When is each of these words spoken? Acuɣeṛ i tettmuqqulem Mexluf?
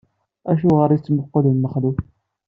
Acuɣeṛ 0.51 0.89
i 0.91 0.97
tettmuqqulem 0.99 1.57
Mexluf? 1.59 1.99